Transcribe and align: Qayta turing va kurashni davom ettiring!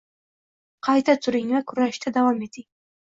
Qayta 0.87 1.15
turing 1.25 1.53
va 1.57 1.61
kurashni 1.73 2.15
davom 2.17 2.43
ettiring! 2.47 2.71